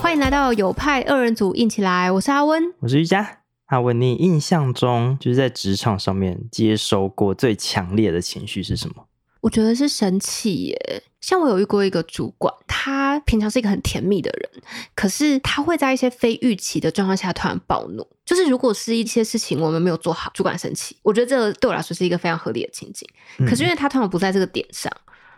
[0.00, 2.10] 欢迎来到有派二人组，硬起来！
[2.10, 3.42] 我是阿温，我是瑜伽。
[3.66, 9.06] 阿文，你印象中就是在职场上面接收过最强烈的情绪是什么？
[9.42, 11.02] 我觉得是生气耶。
[11.20, 14.62] 像我有遇过一个主管，他平常是一个很甜蜜的人，
[14.94, 18.06] 可是他会在一些非预期的状况下突然暴怒。
[18.24, 23.06] 就是如果是一些事情我们没有做好，主管生气，我觉得这个对我来说是一个非常合理的情景。
[23.46, 24.90] 可是因为他通常不在这个点上，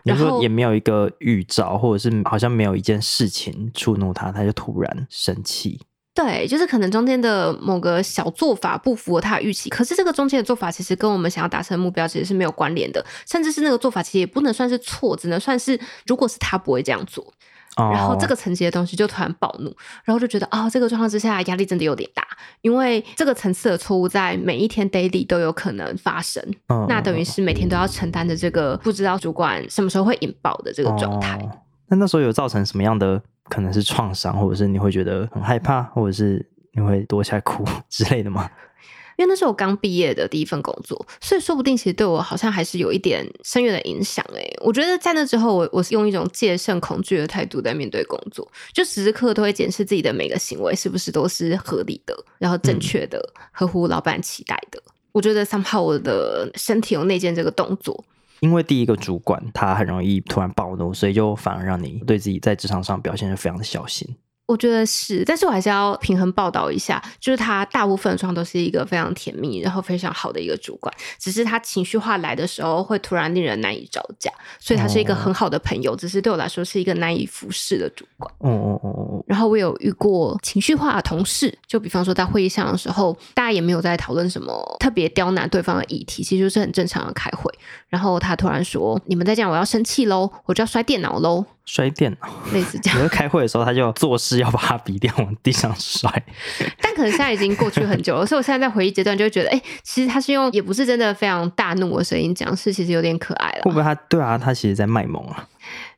[0.03, 5.79] 然后也没有一个预兆，或者是好像没有一件事情触怒他，他就突然生气。
[6.15, 17.33] 对，就是可能中间的某个小做法不符合他的预期，可是这个中间的做法其实跟我们想要达成的目标其实是没有关联的，甚至是那个做法其实也不能算是错，只能算是如果是他不会这样做，
[17.75, 22.25] 然后这个层级的东西就突然暴怒，然后就觉得哦，这个状况之下压力真的有点大，
[22.61, 26.43] 因为这个层次的错误在每一天 daily 都有可能发生，
[26.87, 31.39] 那等于是每天都要承担着这个不知道主管什么时候会引爆的这个状态。
[31.87, 33.21] 那那时候有造成什么样的？
[33.49, 38.49] 可能是创伤，或者是你会觉得很害怕，或者是你会躲起来哭之类的吗？
[39.17, 44.25] 因为那是我刚毕业的第一份工作，所以说不定其实对我好像还是有一点深远的影响。
[44.35, 54.81] 哎，我觉得在那之后，我我是用一种戒慎恐惧的态度在面对工作，就时时刻刻都会检视自己的每个行为是不是都是合理的，然后正确的，合乎老板期待的。
[55.11, 58.03] 我觉得 somehow 我的身体有内建这个动作。
[58.39, 64.17] 因为第一个主管他很容易突然暴怒，所以就反而让你对自己在职场上表现的非常的小心。
[64.53, 78.31] 我觉得是，但是我还是要平衡报道一下，就是他大部分状况都是一个非常甜蜜，然后非常好的一个主管，只是他情绪化来的时候会突然令人难以招架，所以他是一个很好的朋友，只是对我来说是一个难以服侍的主管。
[78.39, 79.23] 哦哦哦哦。
[79.25, 87.51] 然后我有遇过情绪化的同事，就比方说在会议上的时候，大家也没有在讨论什么特别刁难对方的议题，其实就是很正常的开会，
[87.87, 92.99] 然后他突然说：“你们再这样，我要生气喽，我就要摔电脑喽。”摔电脑，类似这样。
[93.03, 96.11] 你开会的时候，他就做事要把他笔电往地上摔。
[96.81, 103.61] 但可能现在已经过去很久了， 所以我现在在回忆阶段就会觉得，哎，其实他是用也不是真的非常大怒的声音讲是，其实有点可爱了。
[103.63, 104.37] 会不会他对啊？
[104.37, 105.47] 他其实在卖萌啊。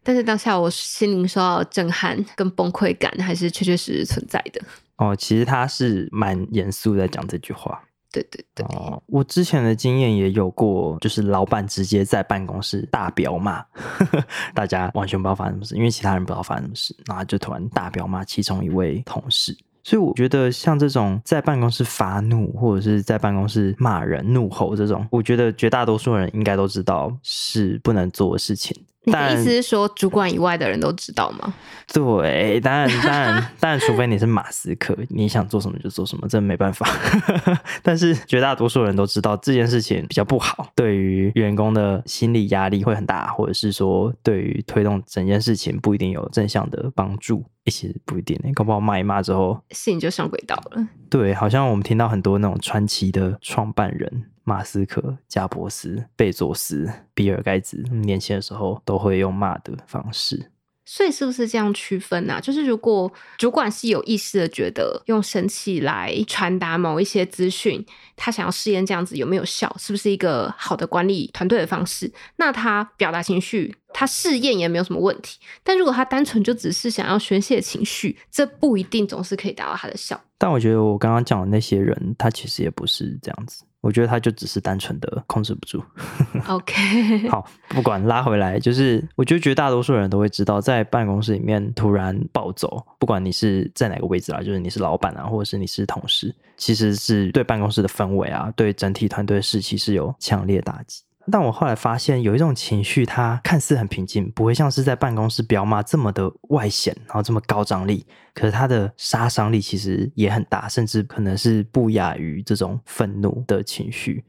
[0.03, 4.61] 但是当下我心灵受到震撼跟崩溃感，还是确确实实存在的。
[4.97, 7.81] 哦，其实他是蛮严肃在讲这句话。
[8.15, 13.61] 对对对，哦，我之前的经验也有过，就是老板直接在办公室大飙骂，
[14.55, 19.57] 大家完全不知道发生什么事，因为其他人不知道发生什么事，然后就突然大飙骂其中一位同事。
[19.83, 28.75] 所以我觉得像这种在办公室发怒或者是在办公室骂人、怒吼这种，我觉得绝大多数人应该都知道是不能做的事情。
[29.05, 31.53] 你的意思是说，主管以外的人都知道吗？
[31.93, 36.87] 对，当然，当然，当然，除非你是马斯克，你想做什么就做什么，这没办法。
[37.83, 47.45] 但是绝大多数人都知道这件事情比较不好，对于员工的心理压力会很大，或者是说对于推动整件事情不一定有正向的帮助。
[47.71, 50.87] 其实不一定，搞不好骂一骂之后，事情就上轨道了。
[51.09, 60.51] 对，好像我们听到很多那种传奇的创办人，马斯克、加伯斯、贝佐斯、比尔盖茨，年轻的时候都会用骂的方式。
[60.87, 62.39] 所以是不是这样区分呢？
[62.39, 67.83] 就是如果主管是有意识的觉得用生气来传达某一些资讯，
[68.15, 72.13] 他想要试验这样子有没有效，是不是一个好的管理团队的方式？
[72.35, 75.39] 那他表达情绪，他试验也没有什么问题。
[75.63, 80.19] 但如果他单纯就只是想要宣泄情绪，这不一定总是可以达到他的效。
[80.37, 83.63] 但我觉得我刚刚讲的那些人，他其实也不是这样子。
[83.79, 85.81] 我觉得他就只是单纯的控制不住。
[86.49, 101.03] OK， 好，不管拉回来，就是我觉得绝大多数人都会知道，在办公室里面突然暴走，不管你是在哪个位置啦，就是你是老板啊，或者是你是同事，其实是对办公室的氛围啊，对整体团队士气是有强烈打击。
[101.31, 108.05] 但我后来发现，有一种情绪，它看似很平静，不会像是在办公室飙骂这么的外显，然后这么高张力。
[108.33, 114.23] 可是它的杀伤力其实也很大，甚至可能是不亚于这种愤怒的情绪，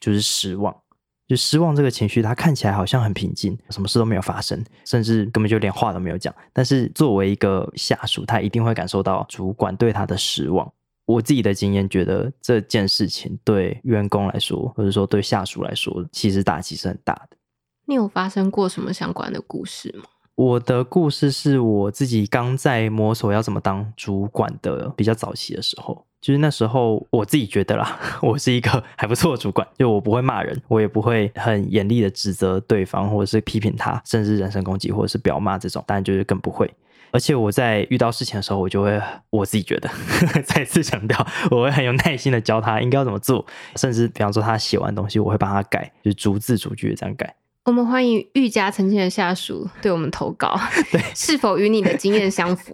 [0.00, 0.74] 就是失望。
[1.26, 6.34] 就失望这个情绪，它看起来好像很平静，什么事都没有发生，甚至根本就连话都没有讲。
[6.52, 10.70] 但是作为一个下属，他一定会感受到主管对他的失望。
[11.06, 17.36] 我自己的经验觉得这件事情对员工来说，或者说对下属来说，其实打击是很大的。
[17.86, 20.04] 你有发生过什么相关的故事吗？
[20.36, 36.72] 我的故事是我自己刚在摸索要怎么当主管的比较早期的时候，就是那时候我自己觉得啦， 我是一个还不错的主管，就我不会骂人，我也不会很严厉的指责对方，或者是批评他，甚至人身攻击或者是表骂这种，当然就是更不会。
[37.10, 38.98] 而且我在遇到事情的时候，我就会
[39.28, 39.90] 我自己觉得，
[40.46, 43.44] 再次强调，我会很有耐心的教他应该要怎么做，
[43.76, 47.36] 甚至比方说他写完东西，我会帮他改，就是逐字逐句的这样改。
[47.66, 50.58] 我们欢迎愈加曾经的下属对我们投稿，
[51.14, 52.72] 是否与你的经验相符？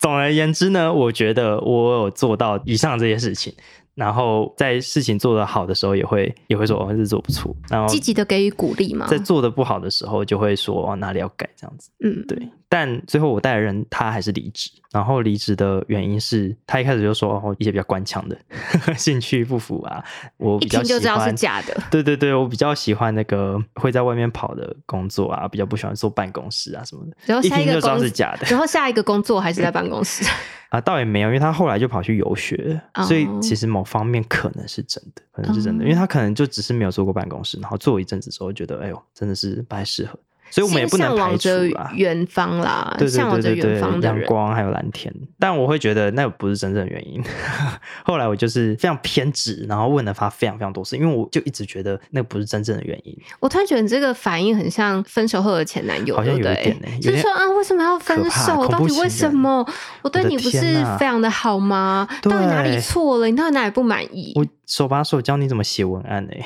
[0.00, 3.54] 总而言之呢，我觉得我有做到以上这些事情。
[3.94, 7.54] 然后在事情做得好的时候，也会也会说哦，这做不错。
[7.68, 9.06] 然后积极的给予鼓励嘛。
[9.08, 11.90] 在做的不好的时候，就会说哦，哪里要改这样子。
[12.02, 12.38] 嗯，对。
[12.72, 18.38] 但最后我带的人他还是离职，然后离职的原因是他一开始就说哦，一些比较官腔的
[18.96, 20.02] 兴趣不符啊。
[20.36, 21.76] 我比较就知道是假的。
[21.90, 27.16] 对对对，我比较喜欢那个会在外面跑的工作啊，比较不喜欢坐办公室啊什么的。
[27.26, 28.46] 然后下一个就知道是假的。
[28.48, 30.24] 然后下一个工作还是在办公室。
[30.70, 40.16] 啊，倒也没有，因为他后来就跑去游学，所以其实某方面可能是真的，可能是真的，因为他可能就只是没有做过办公室，然后做一阵子之后觉得，哎呦，真的是不太适合。
[40.50, 45.12] 所以我们也不能排除啊，远方啦，向往着远方的阳光还有蓝天。
[45.38, 47.22] 但我会觉得那不是真正的原因。
[48.04, 53.16] 后来我就是非常偏执，然后问了他非常非常多次，因为我就一直觉得那不是真正的原因。
[53.38, 58.66] 我突然觉得你这个反应很像分手后的前男友，好像有一点就是说啊，为什么要分手？
[58.68, 59.66] 到底为什么？
[60.02, 60.60] 我对你不是
[60.98, 62.08] 非常的好吗？
[62.22, 63.26] 到底哪里错了？
[63.26, 64.32] 你到底哪里不满意？
[64.36, 66.32] 我手把手教你怎么写文案呢？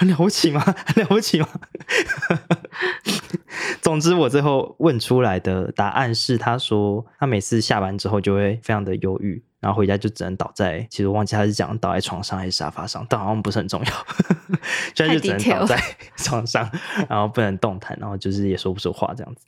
[0.00, 0.60] 很了不起吗？
[0.86, 1.46] 很 了不起吗？
[3.82, 13.92] 总之，我最后问出来的答案是，他说他每次下班之后就会非常的忧郁，然后回家就只能倒在，其实我忘记他是讲倒在床上还是沙发上，但好像不是很重要，
[14.96, 15.78] 现在就只能倒在
[16.16, 16.66] 床上，
[17.06, 19.44] 然后不能动弹，然后就是也说不出话这样子。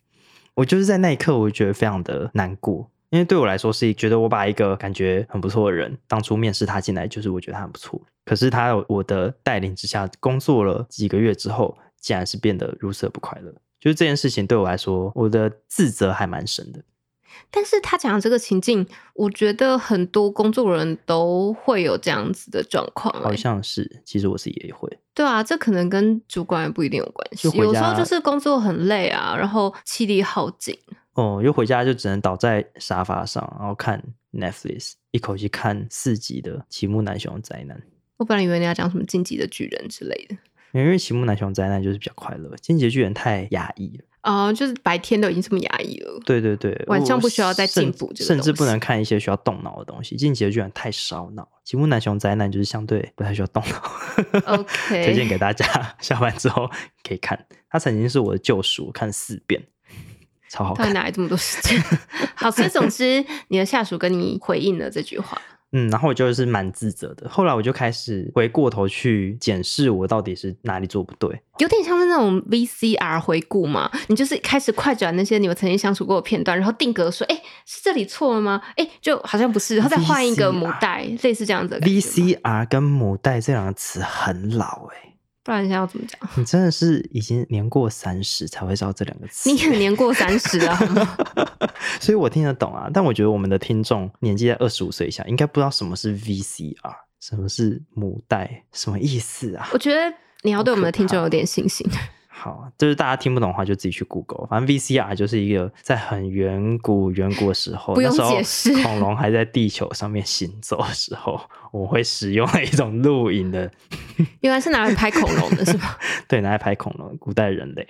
[0.53, 2.87] 我就是在那一刻，我觉得非常的难过。
[3.09, 16.83] 因为对我来说是觉得我把一个感觉很不错的人，当初面试他进来就是我觉得他很不错，可是他我的带领之下工作了几个月之后，竟然是变得如此不快乐，就是这件事情对我来说，我的自责还蛮深的。
[17.49, 23.11] 但是他讲的这个情境，我觉得很多工作人都会有这样子的状况。
[23.21, 24.87] 好像是，其实我是也会。
[25.15, 27.49] 对啊，这可能跟主管也不一定有关系。
[27.57, 30.77] 有时候就是工作很累啊，然后气力耗尽。
[31.13, 37.77] 哦，又回家就只能倒在沙发上，然后看 Netflix，一口气看四集的《齐木南雄灾难》。
[38.23, 40.37] 我本来以为你要讲什么《晋级的巨人》之类的，
[40.71, 44.05] 因为《奇木南雄灾难》就是比较快乐，《晋级的巨人》太压抑了。
[44.21, 46.17] 哦，就是白天都已经这么压抑了。
[46.25, 50.15] 对对对，晚上不需要再进步，甚至不能看一些需要动脑的东西。
[50.17, 53.83] 《晋级的巨人》太烧脑，《齐木南雄灾难》就是相对不太需要动脑。
[54.45, 55.65] OK， 推荐给大家，
[55.99, 56.71] 下班之后
[57.05, 57.45] 可以看。
[57.69, 59.61] 他曾经是我的救赎，看四遍。
[60.49, 61.77] 超好，他哪来这么多时间？
[62.35, 65.41] 好，所以总之，你的下属跟你回应了这句话。
[65.73, 67.27] 嗯，然后我就是蛮自责的。
[67.27, 73.91] 后来我就开始回过头去检视我到底是哪里做不对，有点像是那种 VCR 回顾嘛。
[74.07, 77.35] 你就是开始快转那些你们曾经相处过的片段，然后定格说：“哎，
[77.65, 81.79] 是这里错了吗？”哎，就好像不是，然后再换一个母带，类似这样子。
[81.81, 85.12] VCR 跟母带这两个词很老哎。
[85.43, 86.19] 不然现在要怎么讲？
[86.35, 89.49] 你真的是已经年过三十才会知道这两个词。
[89.49, 90.79] 你也年过三十啊，
[91.99, 92.89] 所以我听得懂啊。
[92.93, 96.75] 但我觉得我们的听众年纪在二十五岁以下，应该不知道什么是 VCR，
[97.19, 99.67] 什么是母带，什么意思啊？
[99.73, 100.13] 我觉得
[100.43, 101.85] 你要对我们的听众有点信心。
[102.35, 104.47] 好，就是大家听不懂的话，就自己去 Google。
[104.47, 111.39] 反正 VCR 就是一个在很远古远古的时候，不用解释，恐龙还在地球上面行走的时候，
[111.71, 113.71] 我会使用的一种录影的。
[114.41, 115.97] 原来是拿来拍恐龙的是吧？
[116.27, 117.87] 对，拿来拍恐龙，古代人类。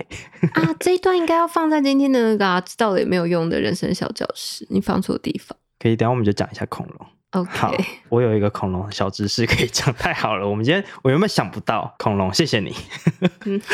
[0.53, 5.57] 啊，这一段应该要放在今天的那个知道了也没有用的人生小教室，你放错地方。
[5.79, 7.07] 可以，等下我们就讲一下恐龙。
[7.50, 7.75] 好，
[8.09, 10.47] 我有一个恐龙小知识可以讲，太好了！
[10.47, 12.71] 我们今天我原本想不到恐龙，谢谢你。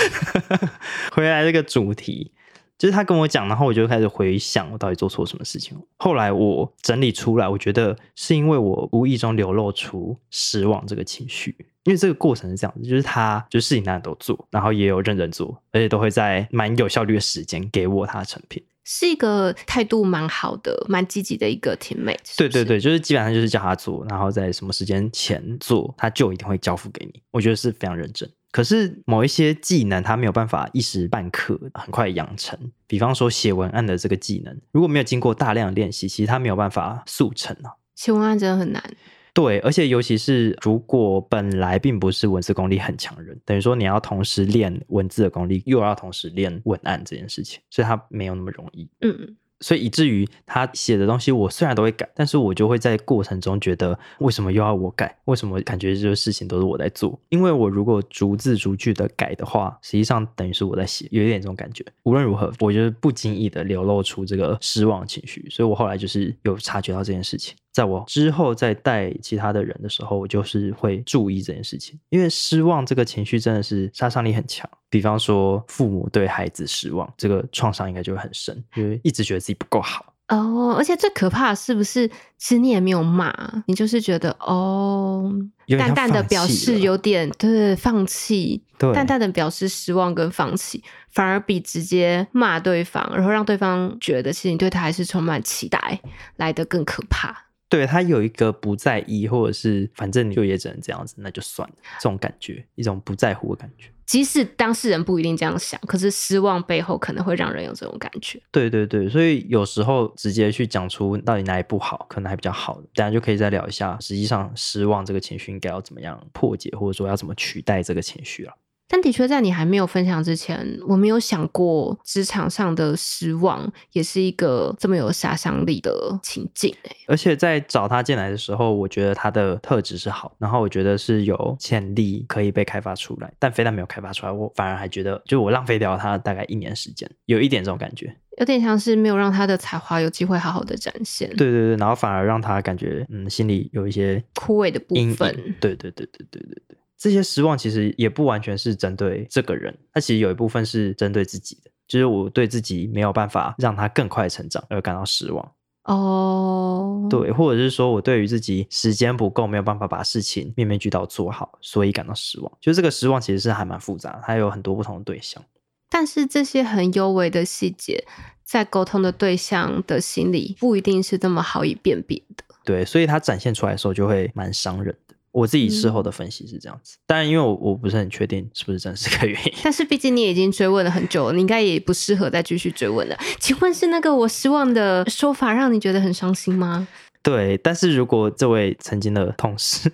[1.12, 2.32] 回来这个主题，
[2.80, 5.78] 就是他跟我讲，然后我就开始回想我到底做错什么事情。
[5.98, 18.64] 后来我整理出来，我觉得是因为我无意中流露出失望这个情绪，因为这个过程是这样子，就是他就是事情哪都做，然后也有认真做，而且都会在蛮有效率的时间给我他的成品。
[18.86, 22.18] 是一个态度蛮好的、蛮积极的一个 teammate。
[22.38, 27.22] 对对对，就是基本上就是叫他做，然后在什么时间前做，他就一定会交付给你。
[27.30, 28.28] 我觉得是非常认真。
[28.52, 37.72] 可是某一些技能它没有办法一时半刻很快养成，比方说写文案的这个技能，如果没有经过大量的练习，其实它没有办法速成啊。
[37.96, 38.84] 写文案真的很难。
[39.32, 48.90] 对，而且尤其是如果本来并不是文字功力很强人，等于说你要同时练文字的功力，又要同时练文案这件事情，所以它没有那么容易。
[49.02, 55.16] 嗯，所以以至于他写的东西，我虽然都会改，但是我就会在过程中觉得，为什么又要我改？
[55.26, 57.20] 为什么感觉这个事情都是我在做？
[57.30, 61.86] 因为我如果逐字逐句的改的话，实际上等于是我在写，有一点这种感觉。
[62.04, 67.56] 无论如何，我就是不经意的流露出这个失望情绪，所以我后来就是有察觉到这件事情。
[67.72, 74.70] 在我之后再带其他的人的时候，我就是会注意这件事情，因为失望这个情绪真的是杀伤力很强。
[74.90, 80.14] 比方说，父母对孩子失望，这个创伤应该就会很深，因为一直觉得自己不够好。
[80.30, 82.08] 哦，而且最可怕的是不是？
[82.38, 83.34] 其实你也没有骂，
[83.66, 85.32] 你就是觉得哦，
[85.78, 96.00] 淡淡的表示有点对放弃，淡淡的表示失望跟放弃，反而比直接骂对方，然后让对方觉得其实你对他还是充满期待
[96.38, 97.36] 来的更可怕。
[97.70, 101.76] 对他有一个不在意，或者是反正你就也只能这样子，那就算了。
[102.00, 103.90] 这种感觉，一种不在乎的感觉。
[104.06, 108.42] 即使当事人不一定这样想，可是失望背后可能会让人有这种感觉。
[108.52, 112.82] 对对对，所以有时候直接去讲出到底哪里不好，可能还比较好。
[112.96, 118.54] 大家就可以再聊一下，实际上失望这个情绪应该要怎么样破解，或者说要怎么取代这个情绪了。
[118.92, 126.76] 但的确，在你还没有分享之前，我没有想过职场上的失望也是一个这么有杀伤力的情境。
[127.08, 133.32] 而且在找他进来的时候，我觉得他的特质是好，然后我觉得是有潜力可以被开发出来。
[133.38, 141.30] 但非但没有开发出来，我反而还觉得，就我浪费掉他大概一年时间，有一点这种感觉，有点像是没有让他的才华有机会好好的展现。
[141.36, 145.56] 对对对，然后反而让他感觉，嗯，心里有一些枯萎的部分。
[145.62, 146.78] 对对对对对对对。
[147.00, 155.52] 这些失望其实也不完全是针对这个人，他其实有一部分是针对自己的，就是我对自己没有办法让他更快成长而感到失望。
[155.86, 162.52] 哦，对，或者是说我对于自己时间不够，没有办法把事情面面俱到做好，所以感到失望。
[162.60, 165.42] 就这个失望其实是还蛮复杂，它有很多不同的对象。
[165.90, 168.04] 但是这些很幽微的细节，
[168.44, 172.44] 在沟通的对象的心里不一定是这么好以辨别的。
[172.66, 174.96] 对，所以它展现出来的时候就会蛮伤人。
[175.40, 179.54] 我自己事后的分析是这样子，当然，因为我我不是很确定是不是真是个原因。
[179.64, 183.18] 但是毕竟你已经追问了很久了，你应该也不适合再继续追问了。
[183.40, 186.88] 请问是那个我失望的说法让你觉得很伤心吗？
[187.22, 189.90] 对，但是如果这位曾经的同事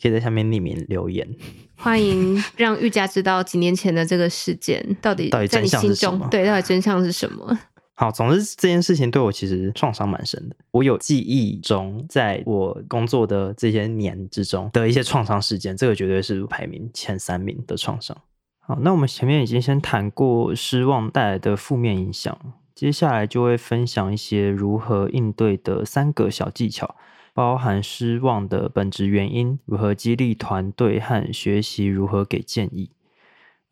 [0.00, 1.28] 可以在下面匿名留言，
[1.76, 7.58] 欢迎让玉佳知道几年前的这个事件到底到底在你心中对到底真相是什么。
[7.96, 10.56] 好，总之这件事情对我其实创伤蛮深的。
[10.72, 18.16] 我有记忆中，在我工作的这些年之中的一些创伤事件，这个绝对是排名前三名的创伤。
[18.58, 22.36] 好，那我们前面已经先谈过失望带来的负面影响，
[22.74, 26.96] 接下来就会分享一些如何应对的三个小技巧，
[27.32, 32.90] 包含失望的本质原因，如何激励团队和学习如何给建议。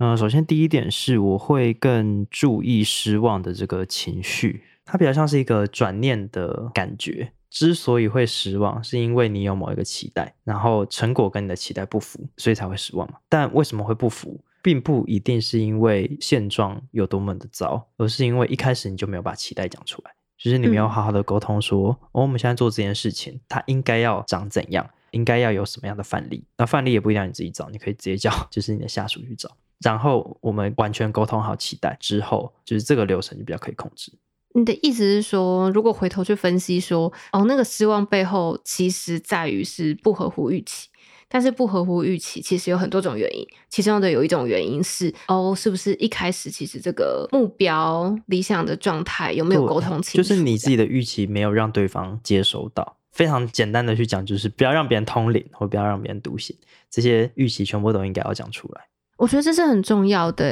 [0.05, 7.33] 嗯，首先第一点是，我会更注意失望的这个情绪，它比较像是一个转念的感觉。
[7.49, 13.19] 之所以会失望，是因为你有某一个期待，然后成果跟你的期待不符，所以才会失望嘛。
[13.29, 26.45] 但为什么会不符，并不一定是因为现状有多么的糟，而是因为一开始你就没有把期待讲出来，就是你没有好好的沟通说，哦，我们现在做这件事情，它应该要长怎样，应该要有什么样的范例。
[26.59, 29.49] 那范例也不一定要你自己找，你可以直接叫就是你的下属去找。
[29.83, 34.13] 然后我们完全沟通好期待之后，就是这个流程就比较可以控制。
[34.55, 40.89] 你的意思是说，如果回头去分析说，哦，那个失望背后其实在于是不合乎预期，
[41.27, 50.17] 但是不合乎预期其实有很多种原因，其中的有一种原因是，哦，是不是一开始其实这个目标理想的状态有没有沟通清楚？
[50.19, 52.99] 就是你自己的预期没有让对方接收到。
[53.11, 56.55] 非常简单的去讲，就是不要让别人通灵，或不要让别人读写，
[56.91, 58.87] 这些预期全部都应该要讲出来。
[59.23, 60.45] 我觉得这是很重要的，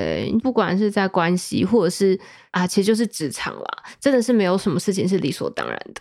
[0.44, 2.16] 不管是在关系，或者是
[2.52, 6.00] 啊，其实就是职场啦，真的是没有什么事情是理所当然的。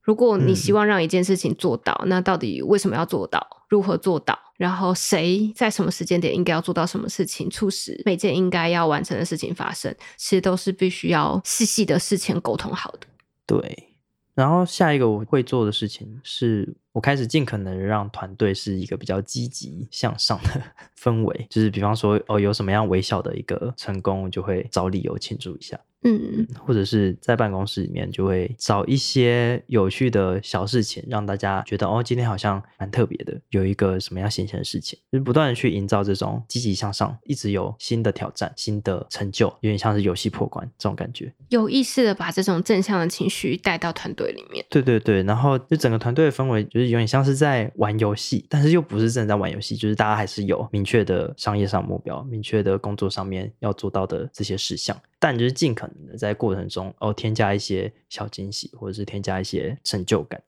[0.00, 3.46] 如果你希望让一件事情做到，那到底为什么要做到？
[3.68, 4.38] 如何做到？
[4.56, 13.00] 然后谁在什么时间点应该要做到什么事情，促使每件应该要完成的事情发生，其实都是必须要细细的事前沟通好的。
[13.46, 13.91] 对。
[14.34, 20.62] 然后下一个我会做的事情是，我开始尽可能让团队是一个比较积极向上的
[20.98, 25.78] 氛围，就是比方说哦，有什么样微小的一个成功，我就会找理由庆祝一下。
[26.04, 41.32] 嗯，或者是在办公室里面就会找一些有趣的小事情，让大家觉得哦，今天好像蛮特别的，有一个什么样新鲜的事情，就是不断的去营造这种积极向上，一直有新的挑战、新的成就，有点像是游戏破关这种感觉。
[41.50, 44.64] 有意识的把这种正向的情绪带到团队里面。
[44.68, 54.96] 对对对，然后就整个团队的氛围就是有点像是在玩游戏，但是又不是真的在玩游戏，就是大家还是有明确的商业上目标、明确的工作上面要做到的这些事项。
[55.18, 60.42] 但就是尽可能的在过程中哦添加一些小惊喜，或者是添加一些成就感。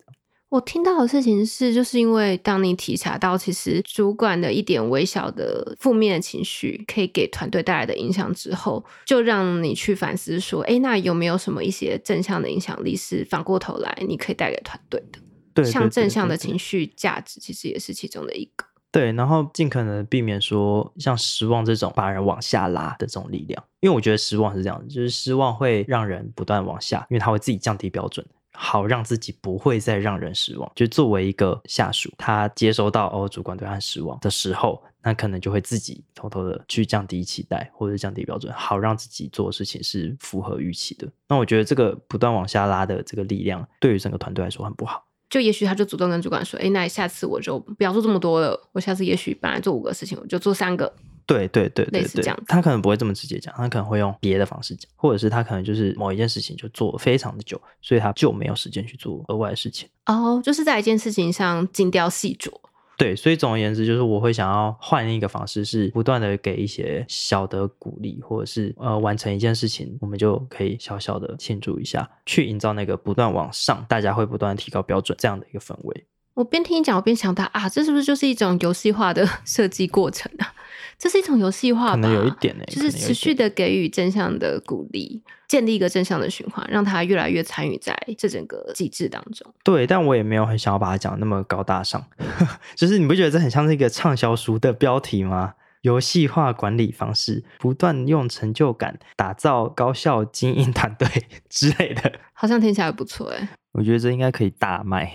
[0.50, 15.18] 我听到的事情是，就是因为当你体察到，其实主管的一点微小的负面的情绪，可以给团队带来的影响之后，就让你去反思说，哎，那有没有什么一些正向的影响力是反过头来你可以带给团队的？
[15.54, 18.64] 对，像正向的情绪价值，其实也是其中的一个。
[18.94, 28.24] 对，然后尽可能避免说像失望这种把人往下拉的这种力量，因为我觉得失望是这样就是失望会让人不断往下，因为他会自己降低标准。
[28.56, 30.70] 好让自己不会再让人失望。
[30.76, 41.08] 就作为一个下属，他接收到哦主管对他失望的时候，那可能就会自己偷偷的去降低期待或者降低标准，好让自己做的事情是符合预期的。
[41.28, 45.03] 那我觉得这个不断往下拉的这个力量，对于整个团队来说很不好。
[45.30, 48.58] 就也许他就主动跟主管说：“哎，那下次我就不要做这么多了。
[48.72, 50.92] 我下次也许本来做五个事情，我就做三个。”
[51.26, 59.88] 对对对类似这样，他可能不会这么直接讲，他可能会用别的方式讲，或者是他可能就是某一件事情就做非常的久，所以他就没有时间去做额外的事情。
[60.04, 62.52] 哦，就是在一件事情上精雕细琢。
[62.96, 76.06] 对，所以总而言之，就是我会想要换一个方式，是不断的给一些小的鼓励，或者是呃完成一件事情，我们就可以小小的庆祝一下，去营造那个不断往上，大家会不断提高标准这样的一个氛围。
[76.34, 80.52] 我边听你讲，我边想到啊，这是不是就是一种游戏化的 设计过程啊？
[80.98, 89.52] 这是一种游戏化，可能有一点呢，就是持续的给予正向的鼓励，建立一个正向的循环，让他越来越参与在这整个机制当中。
[89.62, 92.04] 对，但我也没有很想要把它讲那么高大上，
[92.74, 95.54] 就是你不觉得这很像是一个畅销书的标题吗？
[95.82, 101.06] 游戏化管理方式，不断用成就感打造高效经营团队
[101.50, 103.48] 之类的，好像听起来不错哎。
[103.72, 105.12] 我觉得这应该可以大卖。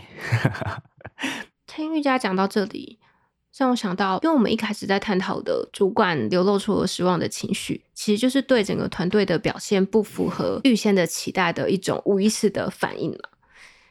[1.67, 2.97] 听玉佳讲到这里，
[3.55, 13.29] 让我想到，因为我们一开始在探讨的主管流露出了失望的情绪，其实就是对整个团队的表现不符合预先的期待的一种无意识的反应了。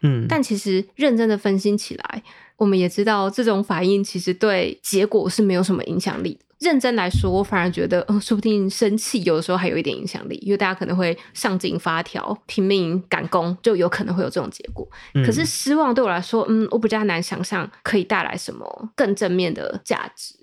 [0.02, 2.22] 嗯，但其实认真的分析起来，
[2.58, 6.38] 我们也知道这种反应其实对结果是没有什么影响力。
[6.58, 14.84] 认真来说，我反而觉得，嗯，说不定生气有的时候还有一点影响力，因为大家可能会上紧发条，拼命赶工，就有可能会有这种结果。
[15.24, 20.34] 可是失望对我来说，嗯，我比较难想象可以带来什么更正面的价值。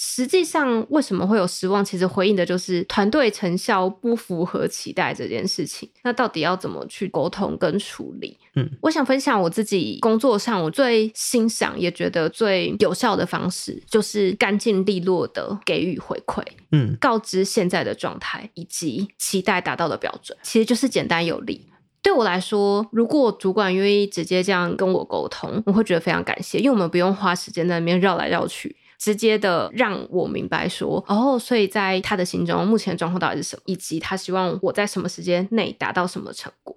[0.00, 1.84] 实际上，为什么会有失望？
[1.84, 5.90] 其实回应的就是团队成效不符合期待这件事情。
[6.04, 8.38] 那到底要怎么去沟通跟处理？
[8.54, 16.44] 嗯，我想分享我自己工作上我最欣赏也觉得最有效的方式，就是干净利落的给予回馈。
[16.70, 21.66] 嗯，告知现在的状态以及期待达到的标准，其实就是简单有力。
[22.00, 28.76] 对我来说，如果主管愿意直接这样跟我沟通，我会觉得非常感谢，因为我们不用花时间在那边绕来绕去。
[28.98, 36.76] 直接的让我明白说，哦，所以在他的心中，目前的状况到底是什么，以及他希望我在什么时间内达到什么成果。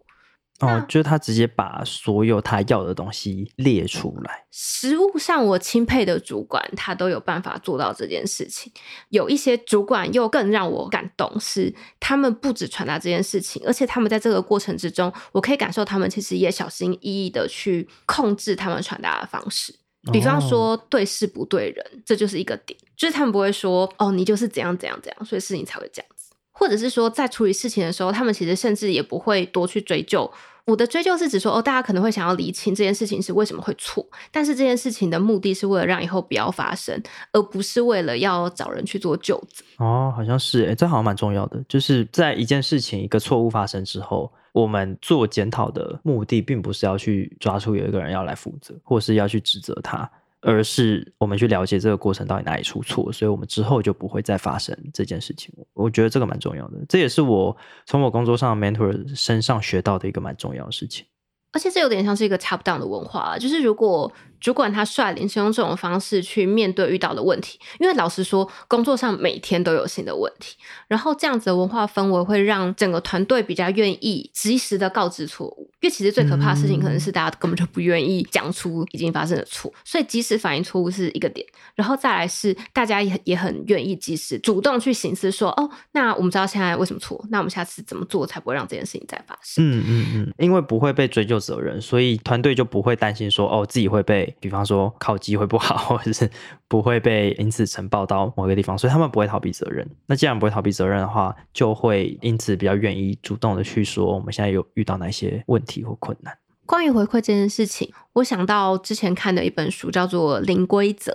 [0.59, 4.45] 哦，就是他直接把所有他要的东西列出来。
[4.51, 8.71] 实物上，我钦佩的主管，他都有办法做到这件事情。
[9.09, 19.73] 有一些主管又更让我感动，是他们不止传达这件事情，而且他们在这个过程之中，我可以感受他们其实也小心翼翼的去控制他们传达的方式。
[20.11, 30.31] 比方说对事不对人，这就是一个点，就是他们不会说哦，你就是怎样怎样怎样，所以事情才会这样子，或者是说在处理事情的时候，他们其实甚至也不会多去追究。
[30.65, 36.99] 我的追究是指说，哦，大家可能会想要理清这件事情是为什么会错，但是这件事情的目的是为了让以后不要发生，
[37.33, 39.63] 而不是为了要找人去做救责。
[39.77, 44.31] 哦，好像是，哎，这好像蛮重要的，就是在一件事情一个错误发生之后。
[44.51, 50.09] 我们做检讨的目的，并不是要去抓出有一个人要来负责，或是要去指责他，
[50.41, 55.53] 而是我们去了解这个过程到底哪里出错，所以我们之后就不会再发生这件事情。
[55.73, 61.05] 我觉得这个蛮重要的，这也是我从我工作上 mentor 身上学到的一个蛮重要的事情。
[61.53, 64.11] 而且这有点像是一个 top down 的文化，就是如果。
[64.41, 75.69] 主管他率领是用这种方式去面对遇到的问题，因为老实说，工作上每天都有新的问题，然后这样子的文化氛围会让整个团队比较愿意及时的告知错误。
[75.79, 89.63] 因为其实最可怕的事情可能是大家根本就不愿意讲出已经发生的错，所以及时反映错误是一个点，然后再来是大家也也很愿意及时主动去行思说，哦，那我们知道现在为什么错，那我们下次怎么做才不会让这件事情再发生？
[89.63, 94.30] 嗯嗯嗯，因为不会被追究责任，所以团队就不会担心说，哦，自己会被。
[94.39, 96.29] 比方说考绩会不好， 或者是
[96.67, 99.87] 不会被因此呈报到某个地方，所以他们不会逃避责任。
[100.05, 106.37] 那既然不会逃避责任的话，就会因此比较愿意主动的去说我们现在有遇到哪些问题或困难。
[106.65, 111.11] 关于回馈这件事情，我想到之前看的一本书叫做《零规则》，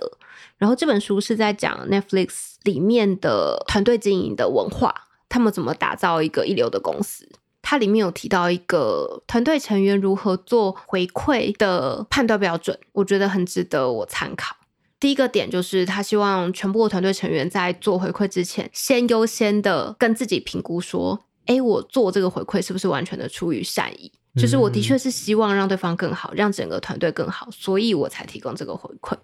[0.57, 4.93] 然后这本书是在讲 Netflix 里面的团队经营的文化。
[5.29, 7.27] 他们怎么打造一个一流的公司。
[7.61, 14.55] 它里面有提到一个团队成员如何做回馈的判断标准，我觉得很值得我参考。
[14.99, 24.11] 第一个点就是他希望全部的团队成员在做回馈之前，先优先的跟自己评估说：，哎，我做这个回馈是不是完全的出于善意？
[24.35, 29.15] 就是我的确是希望让对方更好，让整个团队更好，所以我才提供这个回馈。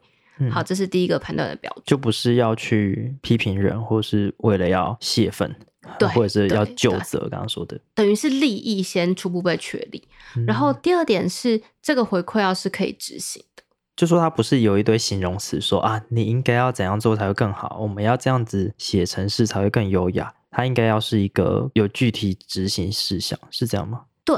[0.51, 5.55] 好，这是第一个判断的标准，就不是要去批评人，或是为了要泄愤。
[5.99, 10.07] 对，或者是要就责，刚刚说的，等于是利益先初步被确立，
[10.47, 13.63] 然后第二点是这个回馈要是可以执行的，
[13.95, 24.03] 就说它不是有一堆形容词说啊，你应该要怎样做才会更好，我们要这样子写程式才会更优雅，它应该要是一个有具体执行事项，是这样吗？
[24.25, 24.37] 对，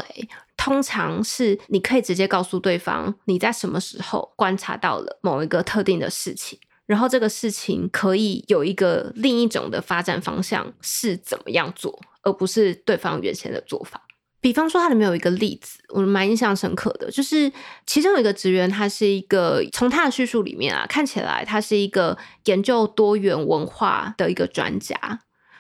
[0.58, 6.58] 通常是你可以直接告诉对方你在什么时候观察到了某一个特定的事情。
[6.86, 14.02] 然后这个事情可以有一个另一种的发展方向是怎么样做，而不是对方原先的做法。
[14.40, 17.52] 比方说，它里面有一个例子，我蛮印象深刻的，就是
[17.88, 24.96] 其中有一个职员，他是一个从他的叙述里面啊，看起来他是一个研究多元文化的一个专家。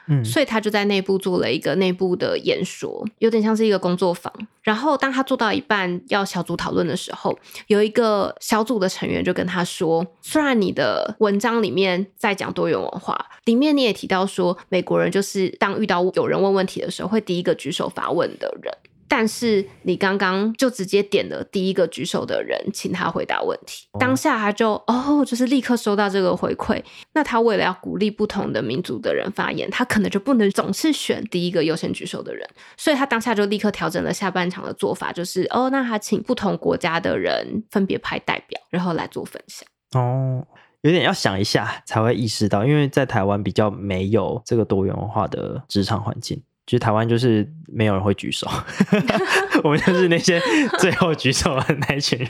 [0.07, 4.31] 嗯，所以他就在内部做了一个内部的演说，有点像是一个工作坊。
[4.61, 7.37] 然后当他做到一半要小组讨论的时候，
[7.67, 13.15] 有一个小组的成员就跟他说：“虽然你的文章里面在讲多元文化，
[13.45, 18.73] 里面你也提到说美国人就是当遇到有人问问题的时候，会第一个举手发问的人。”
[19.07, 23.87] 但是你刚刚就直接点了第一个举手的人，请他回答问题。
[23.99, 26.83] 当下他就哦，就是立刻收到这个回馈。
[27.13, 32.47] 那他为了要鼓励不同的民族的人发言，他可能就不能总是选第一个优先举手的人。
[32.75, 39.67] 所以他当下就立刻调整了下半场的做法，就是哦，那他请不同国家的人分别派代表，然后来做分享。
[39.93, 40.45] 哦，
[40.81, 46.41] 有点要想一下才会意识到，因为在台湾比较没有这个多元文化的职场环境。
[46.65, 48.49] 就台湾就是没有人会举手
[49.63, 50.41] 我们就是那些
[50.79, 52.29] 最后举手的那一群人。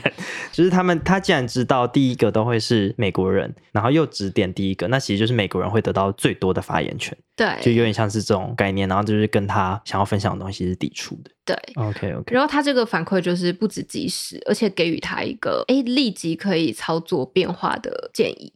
[0.52, 7.16] 就是他们，他既然知道第一个都会是美国人，然后又只点第一个，那其实就是美国人会得到最多的发言权。
[7.34, 11.30] 对，就有点像是这种概念，然后就是跟他想要分享的东西是抵触的。
[11.44, 12.34] 对，OK OK。
[12.34, 18.52] 然后他这个反馈就是不止及时，而且给予他一个哎立即可以操作变化的建议。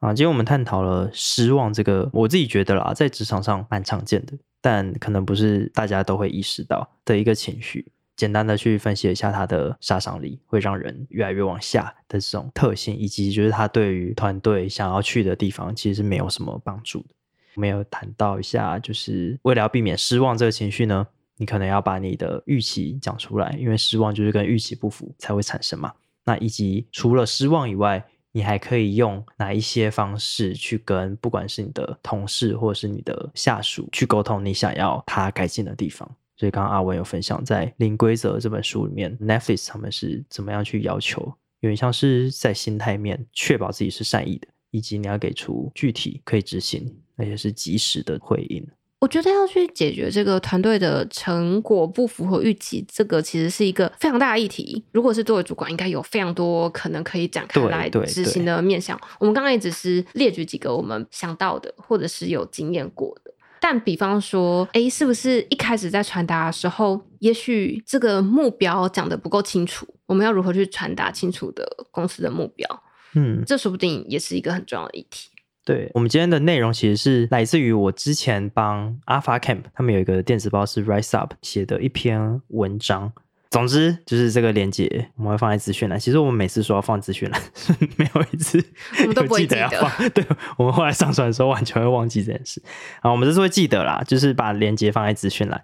[0.00, 4.34] 啊，今天我们探讨了失望这个，我自己觉得啦，在职场上蛮常见的。
[4.66, 7.86] 但可能不是大家都会意识到的一个情绪。
[8.16, 17.10] 简单的去分析一下它的杀伤力，会让人越来越往下的这种特性，以及就是它对于团队想要去的地方其实是没有什么帮助的。
[17.54, 25.92] 我们有谈到一下，就是为了要避免失望这个情绪呢，你可能要把你的预期讲出来，因为失望就是跟预期不符才会产生嘛。
[26.24, 28.04] 那以及除了失望以外，
[28.36, 36.06] 你还可以用哪一些方式去跟不管是你的同事或者是你的下属去沟通你想要他改进的地方？
[36.36, 41.22] 所以刚刚阿文有分享在《零规则》这本书里面，Netflix 他们是怎么样去要求，
[41.60, 48.68] 有点像是在心态面确保自己是善意的，以及你要给出具体可以执行而且是及时的回应。
[48.98, 54.82] 我觉得要去解决这个团队的成果不符合预期，这个其实是一个非常大的议题。
[54.92, 58.98] 如果是作为主管，应该有非常多可能可以展开来执行的面向。
[59.20, 63.32] 我们刚刚也只是列举几个我们想到的，或者是有经验过的。
[63.60, 69.86] 但比方说，哎，是不是一开始在传达的时候，也许这个目标讲的不够清楚？
[70.06, 72.82] 我们要如何去传达清楚的公司的目标？
[73.14, 75.30] 嗯，这说不定也是一个很重要的议题。
[75.66, 83.12] 对我们今天的内容，其实是来自于我之前帮 Alpha Camp 他们有一个电子报是 Rise Up 写的一篇文章。
[83.50, 85.98] 总之，就是这个链接我们会放在资讯栏。
[85.98, 87.40] 其实我们每次说要放资讯栏，
[87.96, 88.62] 没有一次
[89.00, 90.08] 我们都不会 记得要放。
[90.10, 90.24] 对
[90.56, 92.62] 我们后来上传的时候，完全会忘记这件事。
[93.00, 95.60] 啊，我们这次会记得啦，就是把链接放在资讯栏。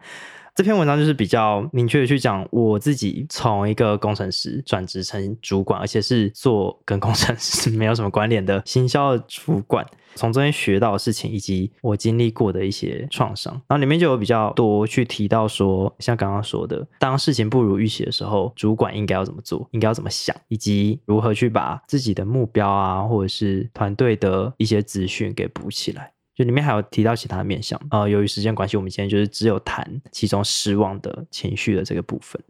[0.55, 26.12] 这篇文章就是比较明确的去讲我自己从一个工程师转职成主管，而且是做跟工程师 没有什么关联的行销主管，从中间学到的事情以及我经历过的一些创伤，然后里面就有比较多去提到说，像刚刚说的，当事情不如预期的时候，主管应该要怎么做，应该要怎么想，以及如何去把自己的目标啊，或者是团队的一些资讯给补起来。
[26.35, 32.43] 就里面还有提到其他的面向，呃，由于时间关系，我们今天就是只有谈其中失望的情绪的这个部分。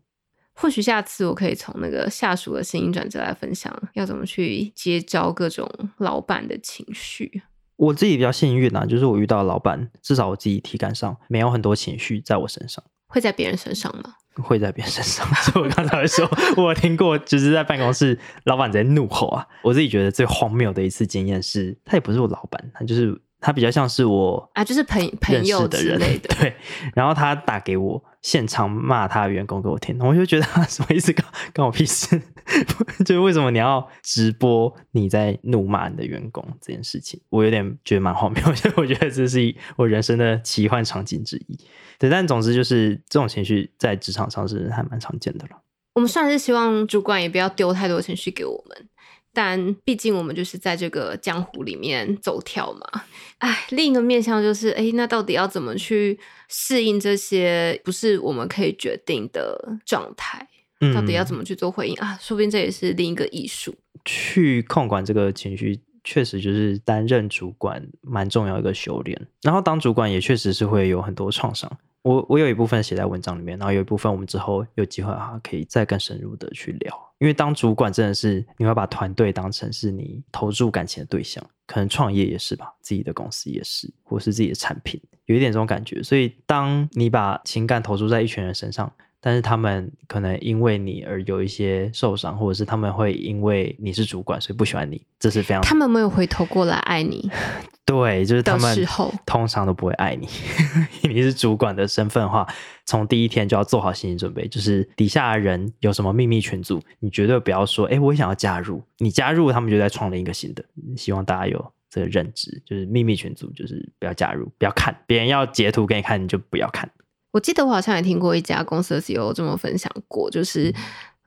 [0.55, 7.43] 或许下次我可以从那个下属的声音转折来分享，要怎么去接招各种老板的情绪。
[7.77, 12.85] 我自己比较幸运啊，就是我遇到老板，至少我自己体感上没有很多情绪在我身上。
[13.09, 14.15] 会在别人身上吗？
[14.37, 15.27] 会在别人身上。
[15.43, 19.45] 所以我刚才说，我听过，就是在办公室老板在怒吼啊。
[19.63, 23.21] 我自己觉得最荒谬的一次经验是，他也不是我老板，他就是。
[23.43, 26.35] 他比较像是我啊，就是朋朋友的人类 的。
[26.37, 26.55] 对，
[26.95, 31.13] 然后他打给我，现场骂他的员工给我听，我就觉得他 什么意思？
[31.13, 32.23] 关关我屁事！
[33.05, 37.21] 就是为什么你要直播你在怒骂你的员工这件事情？
[37.29, 41.59] 我有点觉得蛮荒谬，所以我觉得这是我人生的奇幻场景之一。
[41.99, 45.57] 对，但总之就是这种情绪在职场上是还蛮常见的了。
[45.95, 48.89] 我们算是希望主管也不要丢太多情绪给我们，
[49.33, 53.03] 但毕竟我们就是在这个江湖里面走跳嘛。
[53.39, 56.19] 哎，另一个面向就是，哎，那到底要怎么去
[56.49, 60.49] 适应这些不是我们可以决定的状态？
[60.81, 62.19] 嗯到底要怎么去做回应啊？
[62.21, 63.75] 说不定这也是另一个艺术。
[64.05, 69.29] 去控管这个情绪，确实就是担任主管蛮重要一个修炼。
[69.43, 71.71] 然后当主管也确实是会有很多创伤。
[72.03, 77.13] 我我有一部分写在文章里面，然后有一部分我们之后有机会啊可以再更深入的去聊。
[77.19, 86.03] 因为当主管真的是你会把团队当成是你投注感情的对象，可能创业也是吧，自己的公司也是，或是自己的产品，有一点这种感觉。
[86.03, 88.93] 所以当你把情感投注在一群人身上，
[89.25, 97.31] 但是他们可能因为你而有一些受伤，或者是他们会因为你是主管，所以不喜欢你，这是非常他们没有回头过来爱你
[97.87, 98.87] 对，就是他们，
[99.25, 100.27] 通常都不会爱你。
[101.03, 102.47] 你是主管的身份的话，
[102.85, 110.65] 从第一天就要做好心理准备，就是底下的人有什么秘密群组，你绝对不要说，哎，我想要加入，你加入，他们就在创立一个新的。
[110.97, 116.89] 希望大家有这个认知，就是秘密群组，就是不要加入，不要看，别人要截图给你看，你就不要看。
[117.33, 120.73] 我记得我好像也听过一家公司的 CEO 这么分享过，就是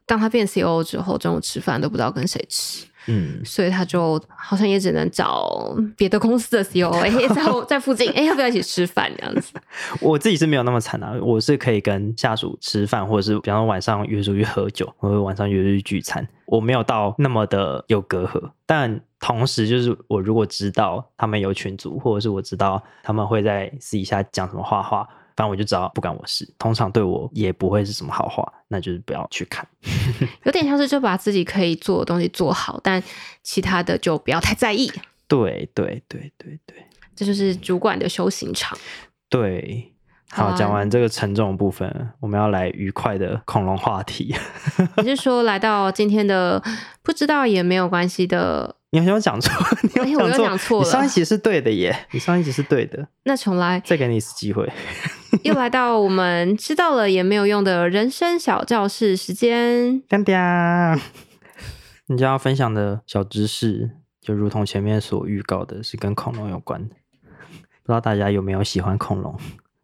[0.05, 9.51] 当他变 CEO 之后，中午吃饭都不知道跟谁吃，嗯，所以他就好像也只能找别的公司的 CEO，哎、在我 在附近，哎、要不要一起吃饭这样子？
[9.99, 18.51] 我自己是没有那么惨啊，我是可以跟下属吃饭，或者是比方说晚上约出去喝酒，或者晚上约出去聚餐，我没有到那么的有隔阂。
[18.67, 29.67] 但同时，就是我如果知道他们有群组，或者是我知道他们会在私底下讲什么话话，反正我就知道不关我事，通常对我也不会是什么好话，那就是不要去看。
[30.43, 33.01] 有点像是就把自己可以做的东西做好，但
[33.43, 34.91] 其他的就不要太在意。
[35.27, 38.77] 对对对对对这就是主管的修行场。
[39.29, 39.91] 对。
[40.31, 44.35] 好，讲完这个沉重的部分，我们要来愉快的恐龙话题。
[44.97, 46.61] 你是说来到今天的
[47.03, 48.75] 不知道也没有关系的？
[48.89, 54.67] 你好像讲错，你又有讲讲错了你上一集是对的耶，你上一集是对的，那重来，再给你一次机会。
[55.43, 60.01] 又来到我们知道了也没有用的人生小教室时间。
[60.07, 60.99] 当当，
[62.07, 66.95] 你将要分享的小知识，就如同前面所预告的，是跟恐龙有关的。
[67.83, 69.37] 不知道大家有没有喜欢恐龙？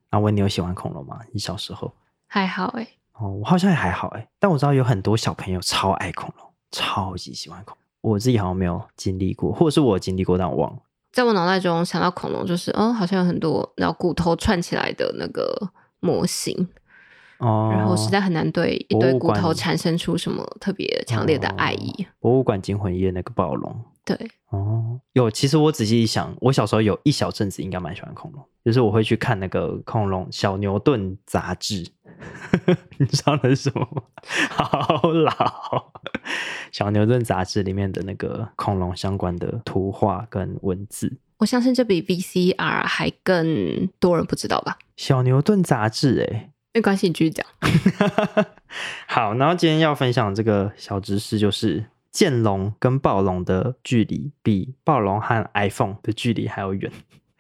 [0.09, 1.19] 阿温，你有喜欢恐龙吗？
[1.31, 1.93] 你小时候？
[2.27, 8.11] 还好哎、哦，我好像也还好哎，但我知道有很多小朋友超爱恐龙，超级喜欢恐龙。
[8.13, 10.79] 我自己好像没有经历过，或者是我经历过，但我忘了。
[11.12, 15.69] 在我脑袋中想到恐龙，就是哦，好像有很多然后骨头串起来的那个
[16.00, 16.67] 模型，
[17.39, 22.08] 哦，然后实在很难对一堆骨头产生出什么特别强烈的爱意。
[22.19, 23.76] 博物馆惊魂夜那个暴龙。
[24.04, 24.17] 对，
[24.50, 31.86] 哦，有，其实我仔细一想，我小时候有一小阵子应该蛮喜欢恐龙，就是我会去看那个恐龙小牛顿杂志，
[32.97, 34.04] 你知道那是什么吗？
[34.50, 35.91] 好老，
[36.71, 41.17] 小牛顿杂志里面的那个恐龙相关的图画跟文字。
[41.38, 44.78] 我相信这比 VCR 还更多人不知道吧？
[44.95, 47.45] 小牛顿杂志、欸，没关系，你继续讲。
[49.08, 51.86] 好，然后今天要分享这个小知识就是。
[52.12, 56.91] 剑龙跟暴龙的距离比暴龙和 iPhone 的距离还要远。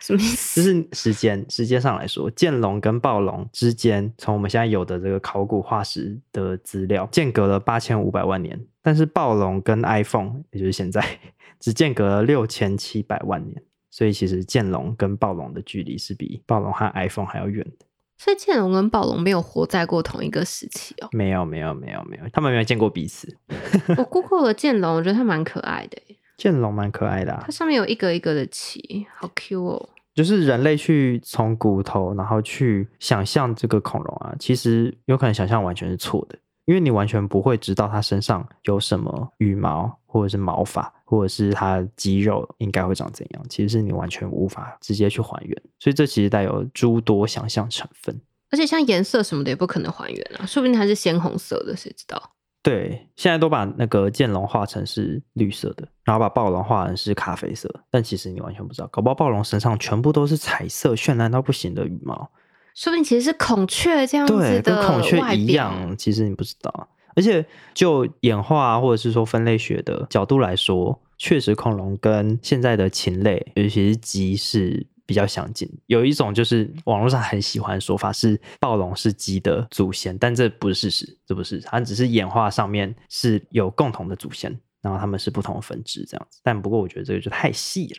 [0.01, 0.73] 什么意思就思？
[0.73, 11.05] 是时间时间上来说，剑龙跟暴龙之间，从我们现在有的这个考古化石的资料，间隔了八千五百万年，但是暴龙跟 iPhone，也就是现在，
[11.61, 13.61] 只间隔了六千七百万年，
[13.91, 17.85] 所以其实剑龙跟暴龙的距离是比暴龙和 iPhone 还要远的。
[18.17, 21.09] 所以剑龙跟暴龙没有活在过同一个时期哦。
[21.11, 23.35] 没有，没有，没有，没有，他们没有见过彼此。
[23.97, 29.89] 我 Google 了剑龙，我觉得它蛮可爱的耶，剑龙蛮可爱的、啊它，上面有一格一格的鳍，好 Q 哦。
[30.15, 48.19] 就是人类去从骨头，然后去想象这个恐龙啊，其实有可能想象完全是错的，因为你完全不会知道它身上有什么羽毛，或者是毛发，或者是它肌肉应该会长怎样，其实是你完全无法直接去还原，所以这其实带有诸多想象成分。
[48.49, 52.31] 而且像颜色什么的也不可能还原啊，说不定它是鲜红色的，谁知道？
[52.63, 62.29] 对，现在都把那个剑龙画成是绿色的，然后把暴龙画成是咖啡色，但其实你完全不知道，搞不好暴龙身上全部都是彩色绚烂到不行的羽毛。
[62.75, 66.87] 说不定其实是孔雀这样子对，跟的孔雀一样，其实你不知道。
[67.13, 75.69] 而且就演化、啊、或者是说分类学的角度来说，确实恐龙跟现在的禽类，尤其是鸡是比较相近。
[75.87, 86.39] 有一种就是网络上很喜欢说法是暴龙是鸡的祖先，但这不是事实，这不是，它只是演化上面是有共同的祖先，然后他们是不同的分支这样子。
[86.41, 87.97] 但不过我觉得这个就太细了。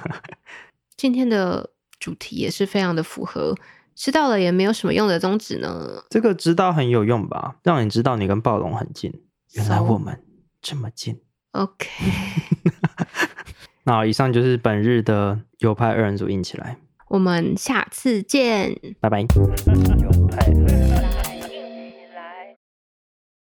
[0.98, 1.70] 今天的
[2.00, 3.54] 主题也是非常的符合，
[3.94, 6.02] 知道了也没有什么用的宗旨呢。
[6.10, 7.56] 这个知道很有用吧？
[7.62, 9.12] 让你知道你跟暴龙很近，
[9.52, 10.20] 原来我们
[10.60, 11.20] 这么近。
[11.52, 11.86] OK，
[13.84, 16.76] 那以上就是本日的右派二人组硬起来，
[17.08, 18.76] 我们下次见。
[19.00, 19.24] 拜拜。